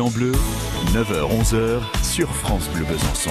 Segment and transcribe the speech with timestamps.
[0.00, 0.32] En bleu,
[0.92, 3.30] 9h-11h sur France Bleu Besançon.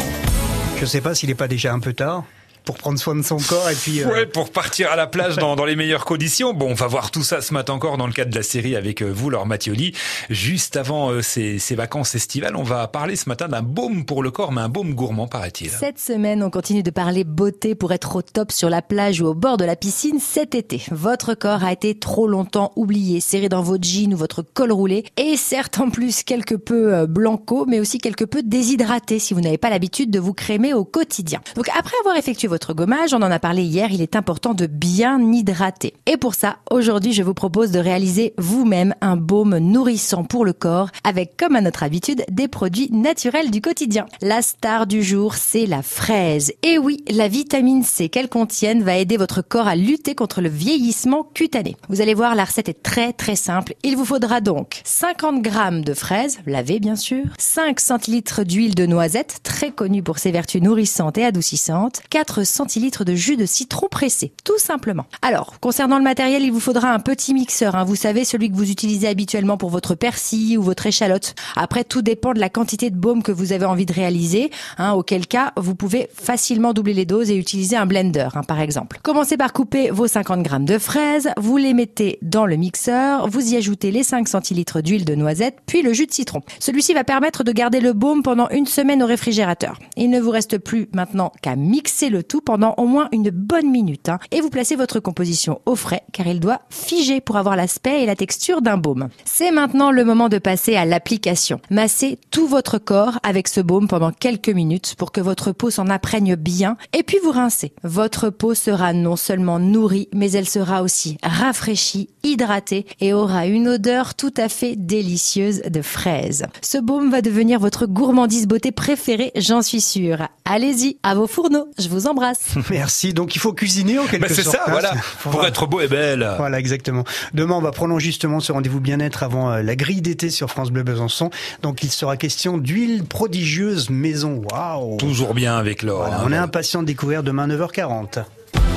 [0.79, 2.23] Je sais pas s'il n'est pas déjà un peu tard
[2.63, 4.01] pour prendre soin de son corps et puis.
[4.01, 4.11] euh...
[4.11, 6.53] Ouais, pour partir à la plage dans, dans, les meilleures conditions.
[6.53, 8.75] Bon, on va voir tout ça ce matin encore dans le cadre de la série
[8.75, 9.93] avec euh, vous, Laure Mathioli.
[10.29, 14.23] Juste avant euh, ces, ces, vacances estivales, on va parler ce matin d'un baume pour
[14.23, 15.69] le corps, mais un baume gourmand, paraît-il.
[15.69, 19.27] Cette semaine, on continue de parler beauté pour être au top sur la plage ou
[19.27, 20.83] au bord de la piscine cet été.
[20.91, 25.05] Votre corps a été trop longtemps oublié, serré dans votre jean ou votre col roulé,
[25.17, 29.41] et certes en plus quelque peu euh, blanco, mais aussi quelque peu déshydraté si vous
[29.41, 31.41] n'avez pas l'habitude de vous crémer au quotidien.
[31.55, 34.67] Donc après avoir effectué votre gommage, on en a parlé hier, il est important de
[34.67, 35.95] bien hydrater.
[36.05, 40.53] Et pour ça, aujourd'hui, je vous propose de réaliser vous-même un baume nourrissant pour le
[40.53, 44.05] corps avec, comme à notre habitude, des produits naturels du quotidien.
[44.21, 46.53] La star du jour, c'est la fraise.
[46.61, 50.49] Et oui, la vitamine C qu'elle contienne va aider votre corps à lutter contre le
[50.49, 51.75] vieillissement cutané.
[51.89, 53.73] Vous allez voir, la recette est très très simple.
[53.81, 58.85] Il vous faudra donc 50 grammes de fraises, lavées bien sûr, 5 centilitres d'huile de
[58.85, 63.87] noisette, très connue pour ses vertus nourrissantes et adoucissantes, 4 centilitres de jus de citron
[63.89, 65.05] pressé, tout simplement.
[65.21, 68.55] Alors, concernant le matériel, il vous faudra un petit mixeur, hein, vous savez, celui que
[68.55, 71.35] vous utilisez habituellement pour votre persil ou votre échalote.
[71.55, 74.93] Après, tout dépend de la quantité de baume que vous avez envie de réaliser, hein,
[74.93, 78.99] auquel cas, vous pouvez facilement doubler les doses et utiliser un blender, hein, par exemple.
[79.03, 83.53] Commencez par couper vos 50 grammes de fraises, vous les mettez dans le mixeur, vous
[83.53, 86.41] y ajoutez les 5 centilitres d'huile de noisette, puis le jus de citron.
[86.59, 89.79] Celui-ci va permettre de garder le baume pendant une semaine au réfrigérateur.
[89.97, 93.69] Il ne vous reste plus maintenant qu'à mixer le tout pendant au moins une bonne
[93.69, 97.55] minute hein, et vous placez votre composition au frais car il doit figer pour avoir
[97.55, 99.09] l'aspect et la texture d'un baume.
[99.25, 101.59] C'est maintenant le moment de passer à l'application.
[101.69, 105.89] Massez tout votre corps avec ce baume pendant quelques minutes pour que votre peau s'en
[105.89, 107.73] imprègne bien et puis vous rincez.
[107.83, 113.67] Votre peau sera non seulement nourrie mais elle sera aussi rafraîchie, hydratée et aura une
[113.67, 116.45] odeur tout à fait délicieuse de fraise.
[116.61, 120.27] Ce baume va devenir votre gourmandise beauté préférée, j'en suis sûre.
[120.45, 122.22] Allez-y, à vos fourneaux, je vous embrasse.
[122.69, 123.13] Merci.
[123.13, 124.57] Donc il faut cuisiner en quelque bah, c'est sorte.
[124.57, 124.93] C'est ça, voilà.
[125.21, 126.29] Pour, pour être beau et belle.
[126.37, 127.03] Voilà, exactement.
[127.33, 130.71] Demain, on va prolonger justement ce rendez-vous bien-être avant euh, la grille d'été sur France
[130.71, 131.29] Bleu Besançon.
[131.61, 134.41] Donc il sera question d'huile prodigieuse maison.
[134.51, 134.97] Waouh.
[134.97, 135.99] Toujours bien avec l'or.
[135.99, 138.23] Voilà, hein, on est impatient de découvrir demain 9h40.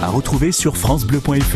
[0.03, 1.55] À retrouver sur francebleu.fr.